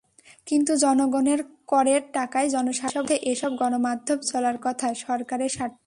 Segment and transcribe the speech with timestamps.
[0.47, 1.39] কিন্তু জনগণের
[1.67, 5.79] করের টাকায় জনস্বার্থে এসব গণমাধ্যম চলার কথা, সরকারের স্বার্থে নয়।